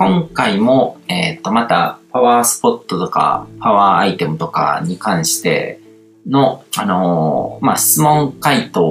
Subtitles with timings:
[0.00, 5.80] 今回も、えっ、と、また、パワースポットとか、パワーアイテムとかに関して
[6.24, 8.84] の、あのーまあ、質問回答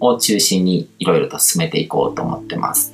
[0.00, 2.92] を中心にいろいろと進めていこうと思ってます。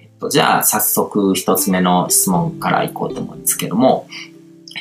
[0.00, 4.08] えっと、じゃあ、早速一つ目の質問からいこうと思うんですけども、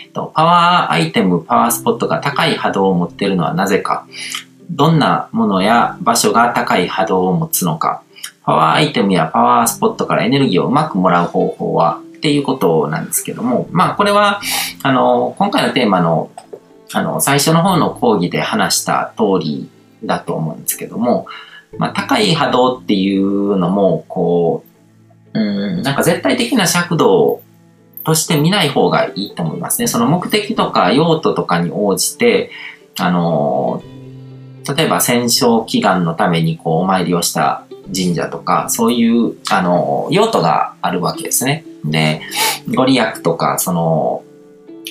[0.02, 4.08] えっと、パワーアイテム、パワースポットが高い波動を持っているのはなぜか、
[4.72, 8.02] どんなものや場所が高い波動を持つのか、
[8.48, 14.42] パワーアイテムやパワースポットからエネルギーをうまくもらう方法はっていうことなんですけども、まあこれは、
[14.84, 16.32] あの、今回のテーマの、
[16.94, 19.70] あの、最初の方の講義で話した通り
[20.04, 21.28] だと思うんですけども、
[21.78, 24.64] まあ高い波動っていうのも、こ
[25.34, 27.42] う、うん、なんか絶対的な尺度
[28.04, 29.88] として見ない方がいいと思いますね。
[29.88, 32.50] その目的とか用途とかに応じて、
[32.98, 33.84] あの、
[34.76, 41.64] 例えば戦勝祈願のためにこうお参りをした神社とか、そういう、あの、用途があるわけですね。
[41.92, 42.22] で、
[42.76, 44.24] ご利益とか、その、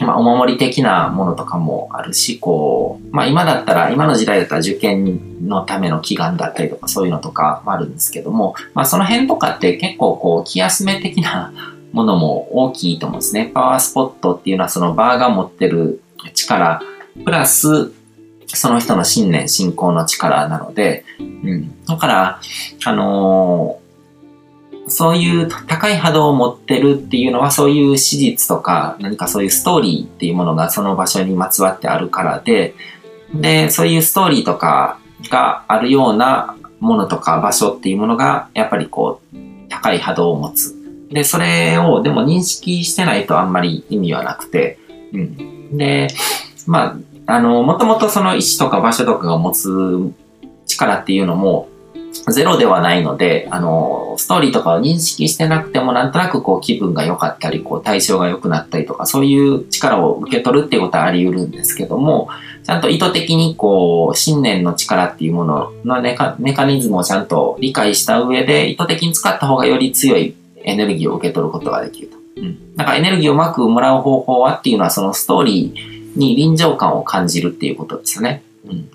[0.01, 11.53] まあ、お守り的なものとかもあるし、こう、まあ、今だったら、今の時代だったら受験のための祈願だったりとか、そういうのとかもあるんですけども、まあ、その辺とかって結構こう、気休め的な
[11.93, 13.51] ものも大きいと思うんですね。
[13.55, 16.03] パワースポットっていうのはそのバーが持ってる
[16.35, 16.83] 力、
[17.25, 17.93] プラス、
[18.47, 21.85] その人の信念、信仰の力なので、うん。
[21.87, 22.41] だから、
[22.85, 23.86] あのー
[24.89, 32.75] そういう高い波動を持ってるっていうのは、そういう史実とか、何かそういうストーリーっていうものがその場所にまつわってあるからで、
[33.35, 34.99] で、そういうストーリーとか
[35.31, 39.37] があるようなものとか場所っていうものが、やっぱりこう、
[39.69, 40.75] 高い波動を持つ。
[41.11, 44.79] で、それをでも認識してないとあんまり意味はなくて、
[45.13, 45.77] うん。
[45.77, 46.09] で、
[46.67, 49.69] まあ、あの、もともとその意志とか場所とかが持つ
[50.67, 51.69] 力っていうのも、
[52.33, 62.29] ゼロではないので、あの、ストーリーとかを認識してなくても、なんとなくこう気分が良かったり、こう対象が良くなったりとか、そういう力を受け取るっていうことはあり得るんですけども、
[62.65, 72.17] ちゃんと意図的にこう、信念の力っていうもののメカメカニズムをちゃんと理解した上で、意図的に使った方がより強いエネルギーを受け取ることができると。
[72.37, 72.77] うん。
[72.77, 78.43] だからエネルギーをうまくもらう方法はっていうのは、そのストーリーに臨場感を感じるっていうことですよね。
[78.67, 78.91] うん。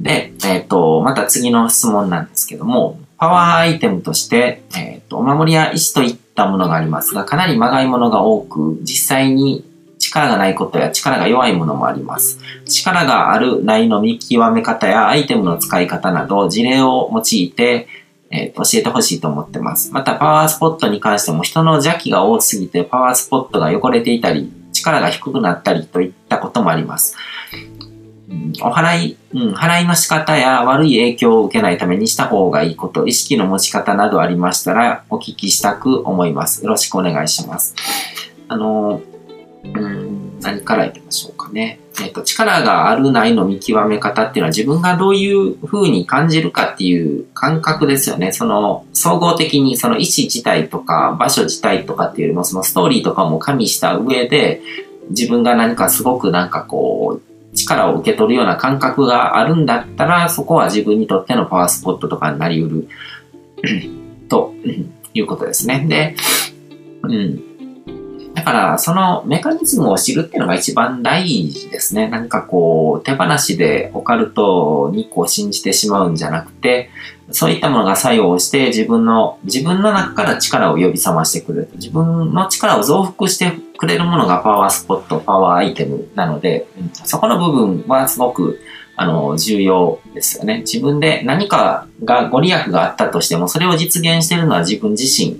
[0.00, 9.64] で、えっ、と、また次の質問なんですけども、パワーアイテムとして、えっ、と、お守りや石といったものがありますが、かなりまがいものが多く、実際に
[9.98, 12.38] 力がないことや力が弱いものもあります。
[12.66, 17.88] 力がある、ないの見極め方やアイテムの使い方など、事例を用いて、
[18.30, 19.90] えー教えてほしいと思ってます。
[19.92, 27.16] また、パワースポットに関しても人の邪気が多すぎて、パワースポットが汚れていたり、力が低くなったりといったこともあります。
[28.62, 36.62] お払い、うん、払いの仕方や悪い影響を受けないためにした方がいいこと、意識の持ち方などありましたらお聞きしたく思います。
[36.62, 37.74] よろしくお願いします。
[38.48, 39.00] あの、
[39.64, 41.80] うん、何からいきましょうかね。
[42.00, 48.32] えっ、と、力があるないの見極め方っていうのは自分がどういう風に感じるかっていう感覚ですよね。
[48.32, 54.62] その、総合的にその意思自体とか場所自体とかっていうよりもそのストーリーとかも加味した上で
[55.10, 62.88] 自分が何かすごくなんかこう、力を受け取るような感覚があるんだったら、そこは自分にとってのパワースポットとかになりうる
[64.28, 64.54] と
[65.14, 65.84] いうことですね。
[65.88, 66.14] で、
[67.02, 67.47] うん。
[68.48, 72.08] だから、そのメカニズムを知るっていうのが一番大事ですね。
[72.08, 76.88] 何かこう、手放しでオカルトにこう信じてしまうんじゃなくて、
[77.30, 81.68] そういったものが作用して自分の、自分の中から力を呼び覚ましてくれる。
[81.74, 86.66] 自分の力を増幅してくれるものがパワースポット、パワーアイテムなので、
[87.04, 88.60] そこの部分はすごく、
[88.96, 90.60] あの、重要ですよね。
[90.60, 95.36] 自分で何かがご利益があったとしても、それを実現しているのは自分自身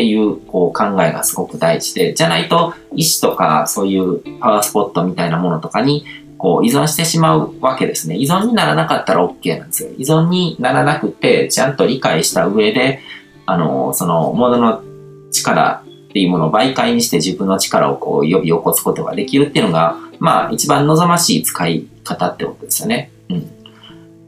[0.00, 6.06] っていうこう考えがすごく大事で、じゃないと意志とかそういうパワースポットみたいなものとかに
[6.38, 8.16] こう依存してしまうわけですね。
[8.16, 9.90] 依存にならなかったら OK なんですよ。
[9.98, 13.00] 依存にならなくて、ちゃんと理解した上で、
[13.44, 14.82] あの、そのものの
[15.30, 23.10] 力っていうものを媒介にして自分の力をこう呼び起こすことができるっていうのが、まあ一番望ましい使い方ってことですよね。
[23.28, 23.50] うん。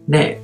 [0.06, 0.43] で、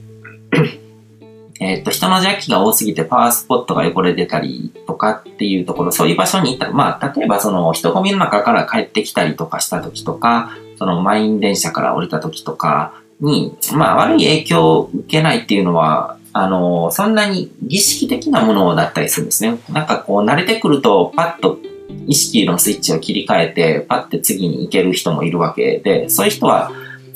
[1.61, 19.59] えっと、人の邪気が多すぎてパワースポットが汚れてたりとかっていうところ、そういう場所に行った、まあ、例えばその人混みの中から帰ってきたりとかした時とか、その満員電車から降りた時とかに、まあ、悪い影響を受けないっていうのは、あの、そんなに儀式的なものだったりするんですね。
[19.71, 21.59] なんかこう、慣れてくると、パッと
[22.07, 26.71] 意識のスイッチを切り替えて、パッて次に行ける人もいるわけで、そういう人は、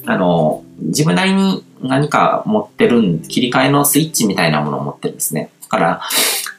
[0.06, 5.50] あの、自分なりに何か持ってるん、切り替えのスイッチみたいなものを持ってるんですね。
[5.62, 6.00] だから、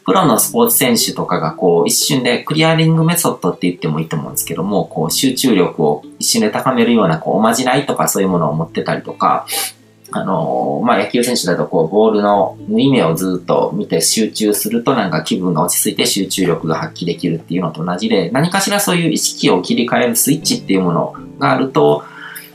[0.06, 9.46] プロのスポーツ選手とかがこう一瞬でクリアリングメソッドって言ってもいいと思うんですけども、こう集中力を一瞬で高めるようなこうおまじないとかそういうものを持ってたりとか、
[10.16, 22.04] あのー、まあ、野球選手だとこう、ボールの縫い目をずっと見て集中するとなんか気分が落ち着いて集中力が発揮できるっていうのと同じで、何かしらそういう意識を切り替えるスイッチっていうものがあると、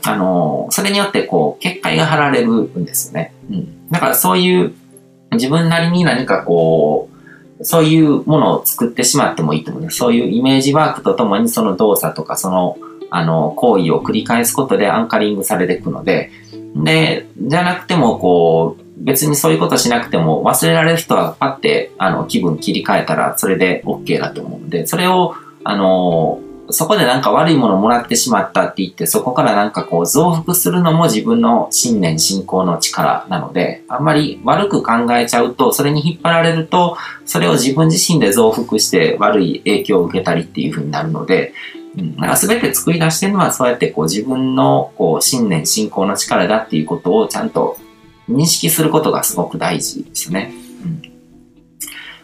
[0.03, 3.33] あのー、それによってこう、結界が張られるんですよね。
[3.49, 3.89] うん。
[3.89, 4.73] だからそういう
[5.31, 7.09] 自分なりに何かこ
[7.59, 9.97] う、そういうものを作ってしまってもいいと思うんです。
[9.97, 12.77] そういうイメージワークとともにその動作とかその、
[13.11, 16.31] あの、行為を繰り返すことでアンカリングされていくので、
[16.75, 26.39] で、じゃなくても、こう、別にそういうことしなくても忘れられる人はパッて、あの、気分切り替えたらそれで OK だと思うので、それを、あの、
[26.71, 41.53] そこでなんか悪いものをもらってしまったって言って、そこからなんかこう増幅するのも自分の信念信仰の力なので、あんまり悪く考えちゃうと、それに引っ張られると、それを自分自身で増幅して悪い影響を受けたりっていう風になるので、
[41.97, 47.77] うん、なんか全て作り出してるのはそうやってこう自分のこう信念、信仰の力だっていうことをちゃんと
[48.29, 50.53] 認識することがすごく大事ですね。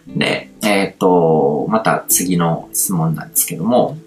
[0.08, 3.98] で、えっ、ー、と、また次の質問なんですけども、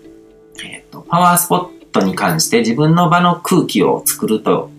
[1.08, 4.70] パワースポットに関して自分の場の空気を作ると、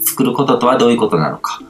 [0.00, 1.60] 作ることとはどういうことなのか。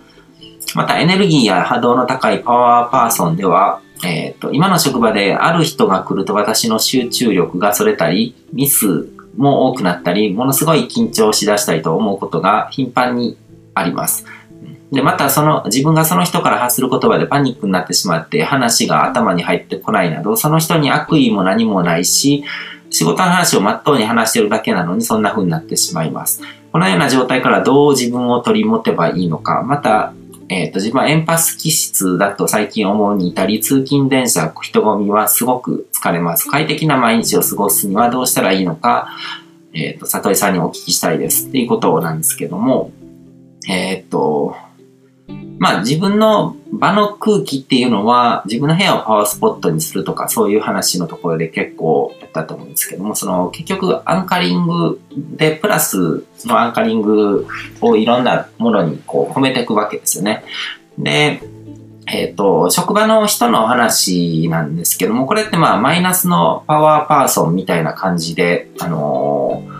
[0.74, 13.36] またエネルギーや波動の高いパワーパーソンでは、えっ、ー、と、今の職場である人が来ると私の集中力がそれたり、ミスも多くなったり、ものすごい緊張しだしたりと思うことが頻繁に
[13.74, 14.26] あります。
[14.92, 22.44] で、またその、自分がその人から発する言葉でパニックになってしまって話が頭に入ってこないなど、その人に悪意も何もないし、
[22.90, 26.42] 仕事の話をまっとうに話してるだけなのにそんな風になってしまいます。
[26.72, 30.12] このような状態からどう自分を取り持てばいいのか、また
[30.48, 36.50] えっ、ー、と、自分はエンパス気質だと最近思うに至り、通勤電車、人混みはすごく疲れます。
[36.50, 39.10] 快適な毎日を過ごすにはどうしたらいいのか、
[39.74, 42.92] えっ、ー、と、里井さんにお聞きしたいですっていうことなんですけども、
[43.68, 44.56] えっ、ー、と、
[45.58, 55.00] まあ自分の場の空気っていうのは自分の部屋をパワースポットにするとかそういう話のところで結構やったと思うんですけども、その結局アンカリング
[55.36, 57.46] でプラスのアンカリング
[57.80, 60.44] をいろんなものにこう込めていくわけですよね。
[60.96, 61.40] で、
[62.10, 69.77] えっ、ー、と、職場の人の話なんですけども、これってまあマイナスのパワーパーソンみたいな感じで、あのー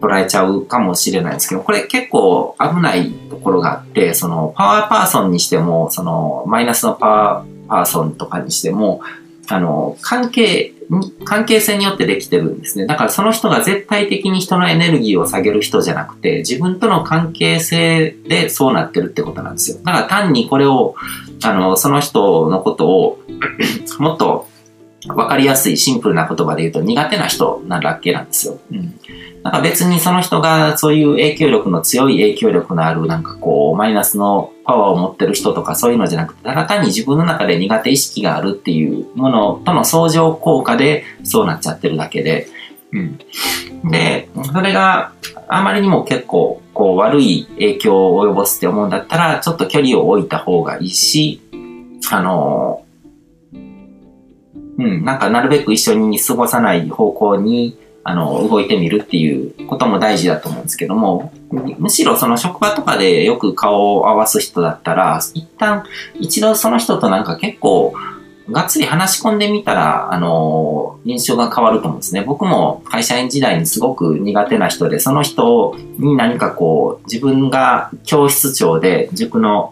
[0.00, 9.00] 捉えちゃうかもしれないですけど、これ結構危ないところがあって、そのパワーパーソンにしても、そのマイナスのパワーパーソンとかにしても、
[9.50, 10.74] あの、関係、
[11.24, 12.86] 関係性によってできてるんですね。
[12.86, 19.78] だからその人が絶対的に人のエネルギーを下げる人じゃなくて、自分との関係性でそうなってるってことなんですよ。
[19.84, 20.94] だから単にこれを、
[21.42, 23.18] あの、その人のことを
[23.98, 24.48] もっと
[25.06, 28.58] わかりやすいシンプルな言葉で言うと苦手な人なだけなんですよ。
[28.70, 28.94] うん。
[29.42, 42.48] なんか別にその人がそういう影響力の強い影響力のあるなんかこうマイナスのパワーを持ってる人とかそういうのじゃなくて、ただ単に自分の中で苦手意識があるっていうものとの相乗効果でそうなっちゃってるだけで、
[42.92, 43.18] うん。
[43.90, 45.12] で、それが
[45.48, 51.40] あまりにも結構こう悪い影響を及ぼすって思うんだったら、ちょっと距離を置いた方がいいし、
[52.10, 52.84] あの、
[53.52, 57.76] うん、なんかなるべく一緒に過ごさない方向に、
[58.08, 65.84] あの、動いてみるっていうことも大事だと思うんですけども、むしろその職場とかでよく顔を合わす人だったら、一旦、
[66.18, 67.92] 一度その人となんか結構、
[68.50, 72.22] がっつり話し込んでみたら、あの、印象が変わると思うんですね。
[72.22, 79.70] 僕も会社員時代にすごく苦手な人で、その人に何かこう、自分が教室長で、塾の、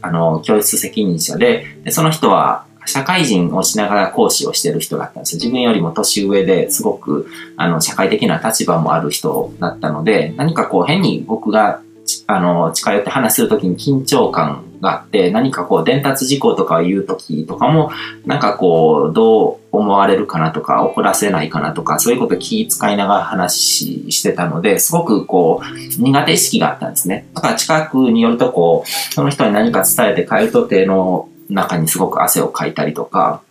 [0.00, 5.40] あの、教室責任者で、でその人は社会人をしながら講師をしてる人だったんですよ。
[5.40, 11.82] 自分よりも年上ですごく、あの、社会的な立場もある人だったので、何かこう変に僕が、
[12.26, 17.90] あの、近寄って話するときに緊張感があって、何かこう伝達事項とかを言うときとかも、
[18.24, 27.26] なんかこう、どう思われるかなとか、怒らせないかなとか、そういうこと気遣いながら話してたので、すごくこう、苦手意識があったんですね。
[27.34, 33.42] だから近くによるとこう、その人に何か伝えて帰るとての中にすごく汗をかいたりとか、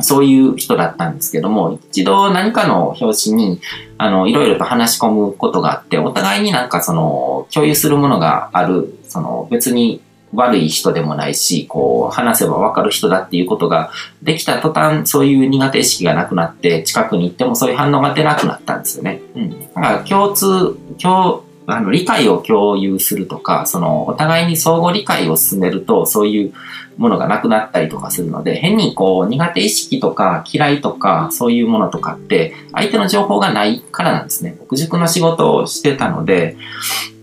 [0.00, 3.60] そういう人だったんですけども、一度何かの表紙に、
[3.98, 10.00] あの、いろいろと話し込むことがあって、お互いになんかその、共有するものがある、その、別に
[10.34, 13.90] 悪い人でもないし、こう、話せばわかる人だっていうことが
[14.22, 19.20] できた途端、そういう苦手意識がなくなって、近くに行ってもそういう反応が出なくなったんですよね。
[19.34, 19.50] うん。
[19.50, 26.52] だから共通、共、あの、理解を共有するとか、その、お互いに相互理解を進めると、そういう
[26.96, 34.56] ものがなくなったりとかするので、変にこう、苦手意識とか嫌いとか、そういうものとかって、相手の情報がないからなんですね。
[34.58, 36.56] 僕、塾の仕事をしてたので、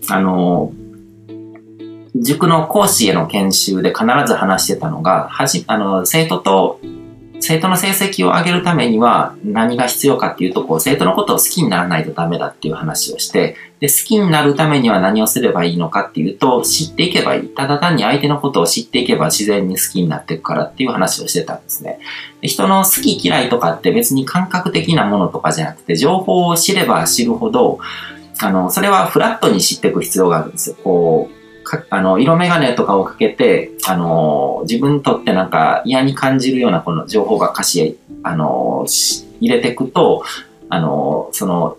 [0.08, 0.72] あの、
[2.14, 6.80] 塾の講師への研修で必ず話してたのが、はじ、あの、生徒と
[7.40, 17.48] 生徒の成績を上げるためには何が必要かっていうと、こう、生徒のことを好きにならないとダメだっていう話をして、で、好きになるためには何をすればいいのかっていうと、知っていけばいい。
[17.48, 21.98] ただ単に相手のことを知っていけば自然に好きになっていくからっていう話をしてたんですね。
[22.42, 27.78] で人の好き嫌いとかって別に感覚的なものとかじゃなくて、情報を知れば知るほど、
[28.42, 30.76] あの、それはフラットに知っていく必要があるんですよ。
[30.84, 31.39] こう、
[31.90, 38.86] あの、色眼鏡とかをかけて、あの、自分にとってなんか嫌に感じるようなこの情報が歌詞へ、あの、
[39.40, 40.22] 入れていくと、
[40.68, 41.76] あの、その、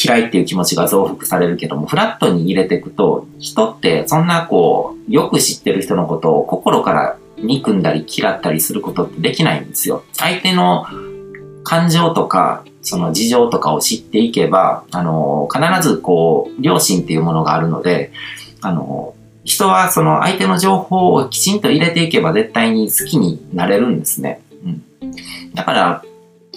[0.00, 10.04] 嫌いっていう気持ちが増幅されるけども、フラットに入れていくと、人ってそんなこう、よく知ってる人のことを心から憎んだり嫌ったりすることってできないんですよ。
[10.12, 10.86] 相手の
[11.64, 18.12] 感情とか、その事情とかを知っていけば、あの、必ずこう、良心っていうものがあるので、
[18.60, 19.14] あの、
[19.48, 24.42] 人はその相手の情報をきちんと入れていけば絶対に好きになれるんですね。
[24.62, 24.82] うん。
[25.54, 26.04] だから、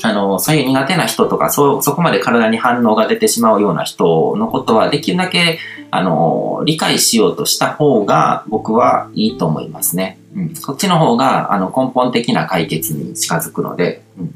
[0.03, 10.17] あの、そういう苦手な人とか、そ、そこまで体に反応が出てしまうような人のことは、できるだけ、あの、理解しようとした方が、僕はいいと思いますね。
[10.35, 10.55] うん。
[10.55, 14.35] そっちの方が、あの、根本的な解決に近づくので、うん。